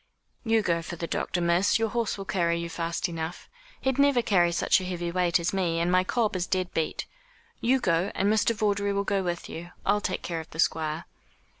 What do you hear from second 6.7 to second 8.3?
beat. You go, and